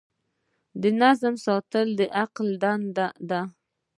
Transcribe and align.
د 0.81 0.83
نظم 1.01 1.33
ساتل 1.45 1.87
د 1.99 2.01
عقل 2.21 2.47
دنده 2.63 3.07
ده. 3.29 3.41